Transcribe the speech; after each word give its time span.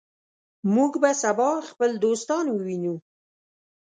موږ 0.75 0.91
به 1.01 1.11
سبا 1.23 1.49
خپل 1.69 1.91
دوستان 2.03 2.45
ووینو. 2.49 2.95